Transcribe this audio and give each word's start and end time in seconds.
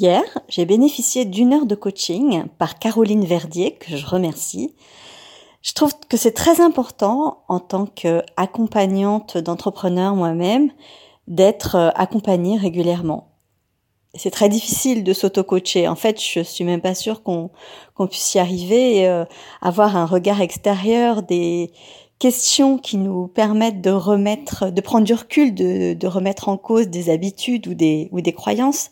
Hier, 0.00 0.22
j'ai 0.48 0.64
bénéficié 0.64 1.24
d'une 1.24 1.52
heure 1.52 1.66
de 1.66 1.74
coaching 1.74 2.44
par 2.56 2.78
Caroline 2.78 3.24
Verdier, 3.24 3.74
que 3.74 3.96
je 3.96 4.06
remercie. 4.06 4.76
Je 5.60 5.72
trouve 5.72 5.92
que 6.08 6.16
c'est 6.16 6.34
très 6.34 6.60
important 6.60 7.42
en 7.48 7.58
tant 7.58 7.86
qu'accompagnante 7.86 9.38
d'entrepreneurs 9.38 10.14
moi-même 10.14 10.70
d'être 11.26 11.74
euh, 11.74 11.90
accompagnée 11.96 12.56
régulièrement. 12.56 13.32
C'est 14.14 14.30
très 14.30 14.48
difficile 14.48 15.02
de 15.02 15.12
s'auto-coacher. 15.12 15.88
En 15.88 15.96
fait, 15.96 16.22
je 16.22 16.44
suis 16.44 16.62
même 16.62 16.80
pas 16.80 16.94
sûre 16.94 17.24
qu'on 17.24 17.50
puisse 18.08 18.34
y 18.34 18.38
arriver 18.38 19.08
euh, 19.08 19.24
avoir 19.60 19.96
un 19.96 20.06
regard 20.06 20.40
extérieur 20.40 21.24
des 21.24 21.72
questions 22.18 22.78
qui 22.78 22.96
nous 22.96 23.28
permettent 23.28 23.80
de 23.80 23.90
remettre, 23.90 24.70
de 24.70 24.80
prendre 24.80 25.04
du 25.04 25.14
recul, 25.14 25.54
de, 25.54 25.94
de 25.94 26.06
remettre 26.06 26.48
en 26.48 26.56
cause 26.56 26.88
des 26.88 27.10
habitudes 27.10 27.66
ou 27.68 27.74
des, 27.74 28.08
ou 28.12 28.20
des 28.20 28.32
croyances 28.32 28.90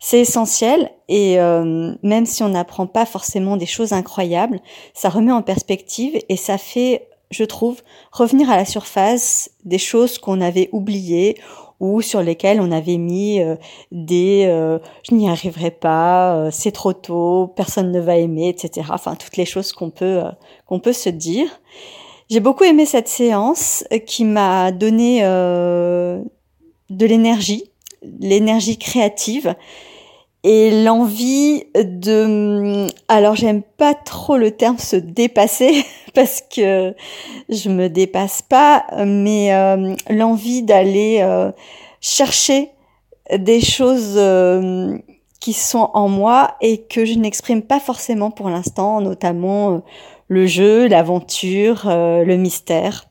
c'est 0.00 0.20
essentiel 0.20 0.90
et 1.08 1.40
euh, 1.40 1.94
même 2.02 2.26
si 2.26 2.42
on 2.42 2.50
n'apprend 2.50 2.86
pas 2.86 3.06
forcément 3.06 3.56
des 3.56 3.66
choses 3.66 3.92
incroyables, 3.92 4.60
ça 4.94 5.08
remet 5.08 5.32
en 5.32 5.42
perspective 5.42 6.18
et 6.28 6.36
ça 6.36 6.58
fait, 6.58 7.08
je 7.30 7.44
trouve, 7.44 7.82
revenir 8.12 8.50
à 8.50 8.56
la 8.56 8.64
surface 8.64 9.50
des 9.64 9.78
choses 9.78 10.18
qu'on 10.18 10.40
avait 10.40 10.68
oubliées 10.72 11.36
ou 11.80 12.00
sur 12.00 12.22
lesquelles 12.22 12.60
on 12.60 12.72
avait 12.72 12.96
mis 12.96 13.40
euh, 13.40 13.56
des 13.92 14.46
euh, 14.48 14.78
je 15.08 15.14
n'y 15.14 15.28
arriverai 15.28 15.70
pas, 15.70 16.48
c'est 16.50 16.72
trop 16.72 16.92
tôt, 16.92 17.52
personne 17.56 17.90
ne 17.92 18.00
va 18.00 18.16
aimer, 18.16 18.48
etc. 18.48 18.88
Enfin 18.92 19.14
toutes 19.16 19.36
les 19.36 19.46
choses 19.46 19.72
qu'on 19.72 19.90
peut 19.90 20.22
qu'on 20.66 20.80
peut 20.80 20.92
se 20.92 21.08
dire. 21.08 21.48
J'ai 22.30 22.40
beaucoup 22.40 22.64
aimé 22.64 22.84
cette 22.84 23.08
séance 23.08 23.84
qui 24.06 24.24
m'a 24.24 24.70
donné 24.70 25.22
de 25.22 27.06
l'énergie, 27.06 27.64
l'énergie 28.20 28.78
créative 28.78 29.54
et 30.44 30.84
l'envie 30.84 31.64
de 31.74 32.86
alors 33.08 33.34
j'aime 33.34 33.62
pas 33.62 33.94
trop 33.94 34.36
le 34.36 34.52
terme 34.52 34.78
se 34.78 34.96
dépasser 34.96 35.84
parce 36.14 36.42
que 36.42 36.94
je 37.48 37.68
me 37.68 37.88
dépasse 37.88 38.42
pas 38.42 38.86
mais 39.04 39.52
euh, 39.52 39.94
l'envie 40.08 40.62
d'aller 40.62 41.18
euh, 41.22 41.50
chercher 42.00 42.70
des 43.36 43.60
choses 43.60 44.14
euh, 44.16 44.96
qui 45.40 45.52
sont 45.52 45.90
en 45.92 46.08
moi 46.08 46.56
et 46.60 46.82
que 46.82 47.04
je 47.04 47.18
n'exprime 47.18 47.62
pas 47.62 47.80
forcément 47.80 48.30
pour 48.30 48.48
l'instant 48.48 49.00
notamment 49.00 49.82
le 50.28 50.46
jeu, 50.46 50.86
l'aventure, 50.88 51.82
le 51.86 52.36
mystère 52.36 53.06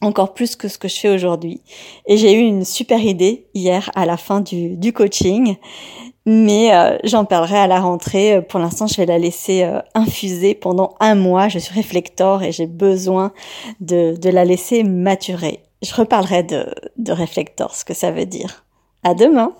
encore 0.00 0.32
plus 0.32 0.54
que 0.54 0.68
ce 0.68 0.78
que 0.78 0.86
je 0.86 0.96
fais 0.96 1.08
aujourd'hui. 1.08 1.60
Et 2.06 2.18
j'ai 2.18 2.32
eu 2.32 2.38
une 2.38 2.64
super 2.64 3.00
idée 3.00 3.46
hier 3.52 3.90
à 3.96 4.06
la 4.06 4.16
fin 4.16 4.40
du, 4.40 4.76
du 4.76 4.92
coaching 4.92 5.56
mais 6.28 6.74
euh, 6.74 6.98
j'en 7.04 7.24
parlerai 7.24 7.56
à 7.56 7.66
la 7.66 7.80
rentrée. 7.80 8.42
Pour 8.42 8.60
l'instant, 8.60 8.86
je 8.86 8.96
vais 8.96 9.06
la 9.06 9.16
laisser 9.16 9.62
euh, 9.62 9.80
infuser 9.94 10.54
pendant 10.54 10.94
un 11.00 11.14
mois. 11.14 11.48
Je 11.48 11.58
suis 11.58 11.72
réflector 11.72 12.42
et 12.42 12.52
j'ai 12.52 12.66
besoin 12.66 13.32
de, 13.80 14.14
de, 14.14 14.28
la 14.28 14.44
laisser 14.44 14.84
maturer. 14.84 15.60
Je 15.80 15.94
reparlerai 15.94 16.42
de, 16.42 16.66
de 16.98 17.12
réflector, 17.12 17.74
ce 17.74 17.82
que 17.82 17.94
ça 17.94 18.10
veut 18.10 18.26
dire. 18.26 18.66
À 19.04 19.14
demain! 19.14 19.54